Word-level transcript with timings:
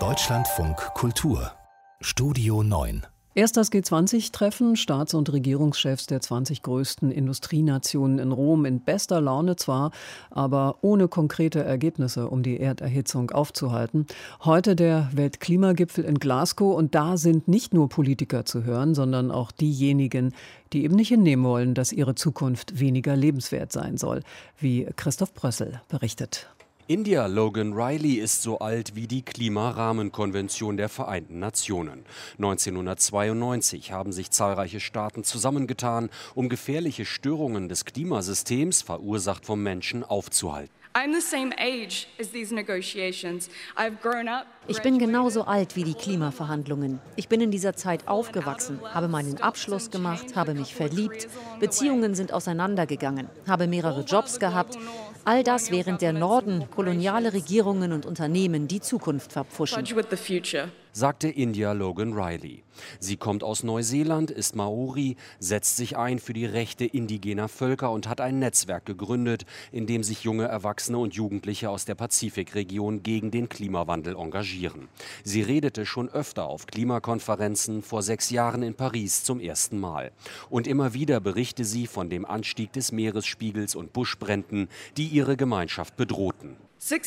Deutschlandfunk 0.00 0.76
Kultur. 0.94 1.52
Studio 2.00 2.64
9 2.64 3.06
Erst 3.36 3.56
das 3.56 3.70
G20-Treffen, 3.70 4.74
Staats- 4.74 5.14
und 5.14 5.32
Regierungschefs 5.32 6.06
der 6.06 6.20
20 6.20 6.62
größten 6.62 7.12
Industrienationen 7.12 8.18
in 8.18 8.32
Rom. 8.32 8.64
In 8.64 8.80
bester 8.80 9.20
Laune 9.20 9.54
zwar, 9.54 9.92
aber 10.30 10.78
ohne 10.80 11.06
konkrete 11.06 11.62
Ergebnisse, 11.62 12.28
um 12.28 12.42
die 12.42 12.58
Erderhitzung 12.58 13.30
aufzuhalten. 13.30 14.08
Heute 14.42 14.74
der 14.74 15.08
Weltklimagipfel 15.12 16.04
in 16.04 16.18
Glasgow. 16.18 16.76
Und 16.76 16.96
da 16.96 17.16
sind 17.16 17.46
nicht 17.46 17.72
nur 17.74 17.88
Politiker 17.88 18.44
zu 18.44 18.64
hören, 18.64 18.96
sondern 18.96 19.30
auch 19.30 19.52
diejenigen, 19.52 20.34
die 20.72 20.82
eben 20.82 20.96
nicht 20.96 21.10
hinnehmen 21.10 21.44
wollen, 21.44 21.74
dass 21.74 21.92
ihre 21.92 22.16
Zukunft 22.16 22.80
weniger 22.80 23.14
lebenswert 23.14 23.70
sein 23.70 23.98
soll, 23.98 24.24
wie 24.58 24.84
Christoph 24.96 25.32
Brössel 25.32 25.80
berichtet. 25.88 26.48
India 26.86 27.24
Logan 27.24 27.72
Riley 27.72 28.16
ist 28.16 28.42
so 28.42 28.58
alt 28.58 28.94
wie 28.94 29.06
die 29.06 29.22
Klimarahmenkonvention 29.22 30.76
der 30.76 30.90
Vereinten 30.90 31.38
Nationen. 31.38 32.04
1992 32.36 33.90
haben 33.90 34.12
sich 34.12 34.30
zahlreiche 34.30 34.80
Staaten 34.80 35.24
zusammengetan, 35.24 36.10
um 36.34 36.50
gefährliche 36.50 37.06
Störungen 37.06 37.70
des 37.70 37.86
Klimasystems, 37.86 38.82
verursacht 38.82 39.46
vom 39.46 39.62
Menschen, 39.62 40.04
aufzuhalten. 40.04 40.83
Ich 44.68 44.82
bin 44.82 44.98
genauso 44.98 45.42
alt 45.42 45.76
wie 45.76 45.84
die 45.84 45.94
Klimaverhandlungen. 45.94 47.00
Ich 47.16 47.28
bin 47.28 47.40
in 47.40 47.50
dieser 47.50 47.74
Zeit 47.74 48.06
aufgewachsen, 48.06 48.78
habe 48.82 49.08
meinen 49.08 49.40
Abschluss 49.40 49.90
gemacht, 49.90 50.36
habe 50.36 50.54
mich 50.54 50.74
verliebt, 50.74 51.28
Beziehungen 51.58 52.14
sind 52.14 52.32
auseinandergegangen, 52.32 53.28
habe 53.46 53.66
mehrere 53.66 54.02
Jobs 54.02 54.38
gehabt, 54.38 54.78
All 55.26 55.42
das 55.42 55.70
während 55.70 56.02
der 56.02 56.12
Norden 56.12 56.68
koloniale 56.70 57.32
Regierungen 57.32 57.92
und 57.92 58.04
Unternehmen 58.04 58.68
die 58.68 58.80
Zukunft 58.80 59.32
verpfuschen 59.32 59.82
sagte 60.94 61.28
India 61.28 61.72
Logan 61.72 62.12
Riley. 62.12 62.62
Sie 63.00 63.16
kommt 63.16 63.42
aus 63.42 63.64
Neuseeland, 63.64 64.30
ist 64.30 64.54
Maori, 64.54 65.16
setzt 65.40 65.76
sich 65.76 65.96
ein 65.96 66.20
für 66.20 66.32
die 66.32 66.46
Rechte 66.46 66.84
indigener 66.84 67.48
Völker 67.48 67.90
und 67.90 68.08
hat 68.08 68.20
ein 68.20 68.38
Netzwerk 68.38 68.86
gegründet, 68.86 69.44
in 69.72 69.86
dem 69.86 70.04
sich 70.04 70.22
junge 70.22 70.44
Erwachsene 70.44 70.98
und 70.98 71.14
Jugendliche 71.14 71.68
aus 71.68 71.84
der 71.84 71.96
Pazifikregion 71.96 73.02
gegen 73.02 73.32
den 73.32 73.48
Klimawandel 73.48 74.14
engagieren. 74.16 74.86
Sie 75.24 75.42
redete 75.42 75.84
schon 75.84 76.08
öfter 76.08 76.46
auf 76.46 76.66
Klimakonferenzen, 76.66 77.82
vor 77.82 78.02
sechs 78.02 78.30
Jahren 78.30 78.62
in 78.62 78.74
Paris 78.74 79.24
zum 79.24 79.40
ersten 79.40 79.80
Mal. 79.80 80.12
Und 80.48 80.68
immer 80.68 80.94
wieder 80.94 81.18
berichte 81.18 81.64
sie 81.64 81.88
von 81.88 82.08
dem 82.08 82.24
Anstieg 82.24 82.72
des 82.72 82.92
Meeresspiegels 82.92 83.74
und 83.74 83.92
Buschbränden, 83.92 84.68
die 84.96 85.08
ihre 85.08 85.36
Gemeinschaft 85.36 85.96
bedrohten. 85.96 86.56
Seit 86.78 87.06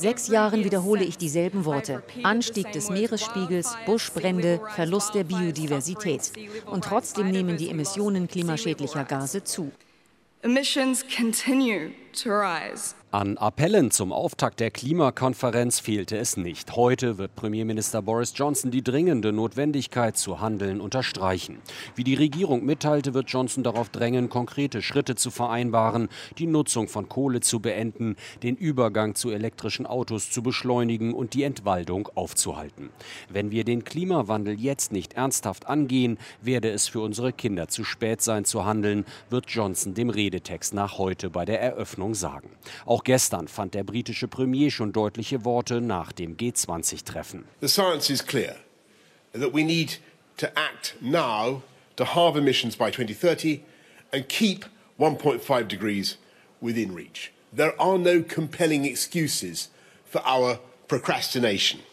sechs 0.00 0.28
Jahren 0.28 0.64
wiederhole 0.64 1.04
ich 1.04 1.16
dieselben 1.16 1.64
Worte. 1.64 2.02
Anstieg 2.22 2.72
des 2.72 2.90
Meeresspiegels, 2.90 3.74
Buschbrände, 3.86 4.60
Verlust 4.74 5.14
der 5.14 5.24
Biodiversität. 5.24 6.32
Und 6.66 6.84
trotzdem 6.84 7.30
nehmen 7.30 7.56
die 7.56 7.70
Emissionen 7.70 8.28
klimaschädlicher 8.28 9.04
Gase 9.04 9.44
zu. 9.44 9.72
Emissions 10.42 11.04
continue 11.08 11.90
to 12.12 12.30
rise. 12.30 12.94
An 13.10 13.38
Appellen 13.38 13.90
zum 13.90 14.12
Auftakt 14.12 14.60
der 14.60 14.70
Klimakonferenz 14.70 15.80
fehlte 15.80 16.18
es 16.18 16.36
nicht. 16.36 16.76
Heute 16.76 17.16
wird 17.16 17.34
Premierminister 17.36 18.02
Boris 18.02 18.34
Johnson 18.36 18.70
die 18.70 18.84
dringende 18.84 19.32
Notwendigkeit 19.32 20.18
zu 20.18 20.42
handeln 20.42 20.78
unterstreichen. 20.82 21.56
Wie 21.94 22.04
die 22.04 22.16
Regierung 22.16 22.66
mitteilte, 22.66 23.14
wird 23.14 23.30
Johnson 23.30 23.64
darauf 23.64 23.88
drängen, 23.88 24.28
konkrete 24.28 24.82
Schritte 24.82 25.14
zu 25.14 25.30
vereinbaren, 25.30 26.10
die 26.36 26.46
Nutzung 26.46 26.86
von 26.86 27.08
Kohle 27.08 27.40
zu 27.40 27.60
beenden, 27.60 28.16
den 28.42 28.56
Übergang 28.56 29.14
zu 29.14 29.30
elektrischen 29.30 29.86
Autos 29.86 30.30
zu 30.30 30.42
beschleunigen 30.42 31.14
und 31.14 31.32
die 31.32 31.44
Entwaldung 31.44 32.10
aufzuhalten. 32.14 32.90
Wenn 33.30 33.50
wir 33.50 33.64
den 33.64 33.84
Klimawandel 33.84 34.60
jetzt 34.60 34.92
nicht 34.92 35.14
ernsthaft 35.14 35.66
angehen, 35.66 36.18
werde 36.42 36.68
es 36.68 36.88
für 36.88 37.00
unsere 37.00 37.32
Kinder 37.32 37.68
zu 37.68 37.84
spät 37.84 38.20
sein 38.20 38.44
zu 38.44 38.66
handeln, 38.66 39.06
wird 39.30 39.48
Johnson 39.48 39.94
dem 39.94 40.10
Redetext 40.10 40.74
nach 40.74 40.98
heute 40.98 41.30
bei 41.30 41.46
der 41.46 41.62
Eröffnung 41.62 42.14
sagen. 42.14 42.50
Auch 42.84 42.97
auch 42.98 43.04
gestern 43.04 43.46
fand 43.46 43.74
der 43.74 43.84
britische 43.84 44.26
Premier 44.26 44.70
schon 44.70 44.92
deutliche 44.92 45.44
Worte 45.44 45.80
nach 45.80 46.10
dem 46.10 46.36
G20-Treffen. 46.36 47.44
The 47.60 47.68
science 47.68 48.10
is 48.10 48.26
clear 48.26 48.56
that 49.32 49.54
we 49.54 49.62
need 49.62 50.00
to 50.38 50.46
act 50.56 50.96
now 51.00 51.62
to 51.96 52.04
halve 52.04 52.36
emissions 52.36 52.76
by 52.76 52.90
2030 52.90 53.60
and 54.12 54.28
keep 54.28 54.66
1.5 54.98 55.68
degrees 55.68 56.18
within 56.60 56.92
reach. 56.92 57.30
There 57.54 57.80
are 57.80 57.98
no 57.98 58.22
compelling 58.22 58.84
excuses 58.84 59.68
for 60.04 60.20
our. 60.26 60.58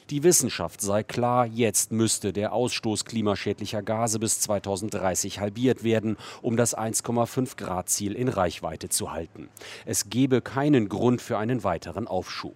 Die 0.10 0.24
Wissenschaft 0.24 0.80
sei 0.80 1.04
klar, 1.04 1.46
jetzt 1.46 1.92
müsste 1.92 2.32
der 2.32 2.54
Ausstoß 2.54 3.04
klimaschädlicher 3.04 3.82
Gase 3.82 4.20
bis 4.20 4.40
2030 4.40 5.42
halbiert 5.42 5.84
werden, 5.84 6.16
um 6.42 6.56
das 6.56 6.78
1,5 6.78 7.58
Grad 7.58 7.90
Ziel 7.90 8.14
in 8.14 8.30
Reichweite 8.30 8.88
zu 8.88 9.12
halten. 9.12 9.50
Es 9.86 10.10
gebe 10.10 10.42
keinen 10.42 10.88
Grund 10.88 11.22
für 11.22 11.38
einen 11.38 11.66
weiteren 11.66 12.08
Aufschub. 12.08 12.56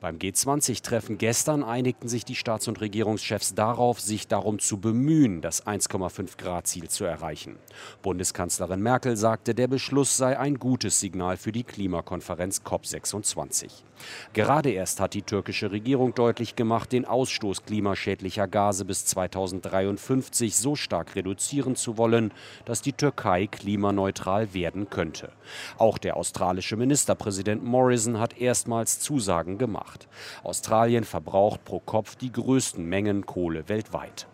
Beim 0.00 0.18
G20-Treffen 0.18 1.18
gestern 1.18 1.62
einigten 1.62 2.08
sich 2.08 2.24
die 2.24 2.34
Staats- 2.34 2.68
und 2.68 2.80
Regierungschefs 2.80 3.54
darauf, 3.54 4.00
sich 4.00 4.28
darum 4.28 4.58
zu 4.58 4.78
bemühen, 4.78 5.40
das 5.40 5.66
1,5-Grad-Ziel 5.66 6.88
zu 6.88 7.04
erreichen. 7.04 7.56
Bundeskanzlerin 8.02 8.80
Merkel 8.80 9.16
sagte, 9.16 9.54
der 9.54 9.68
Beschluss 9.68 10.16
sei 10.16 10.38
ein 10.38 10.58
gutes 10.58 11.00
Signal 11.00 11.36
für 11.36 11.52
die 11.52 11.64
Klimakonferenz 11.64 12.62
COP26. 12.64 13.84
Gerade 14.32 14.70
erst 14.70 15.00
hat 15.00 15.14
die 15.14 15.22
türkische 15.22 15.70
Regierung 15.70 16.14
deutlich 16.14 16.56
gemacht, 16.56 16.92
den 16.92 17.04
Ausstoß 17.04 17.64
klimaschädlicher 17.64 18.48
Gase 18.48 18.84
bis 18.84 19.06
2053 19.06 20.56
so 20.56 20.76
stark 20.76 21.14
reduzieren 21.14 21.76
zu 21.76 21.96
wollen, 21.96 22.32
dass 22.64 22.82
die 22.82 22.92
Türkei 22.92 23.46
klimaneutral 23.46 24.52
werden 24.52 24.90
könnte. 24.90 25.30
Auch 25.78 25.98
der 25.98 26.16
australische 26.16 26.76
Ministerpräsident 26.76 27.64
Morrison 27.64 28.18
hat 28.18 28.38
erstmals 28.38 29.00
Zusagen 29.00 29.58
gemacht. 29.64 30.08
Australien 30.42 31.04
verbraucht 31.04 31.64
pro 31.64 31.80
Kopf 31.80 32.16
die 32.16 32.30
größten 32.30 32.84
Mengen 32.84 33.24
Kohle 33.24 33.68
weltweit. 33.68 34.26